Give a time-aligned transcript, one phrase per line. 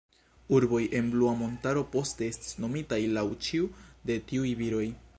[0.59, 3.73] Urboj en Blua Montaro poste estis nomitaj laŭ ĉiu
[4.11, 4.87] de tiuj viroj.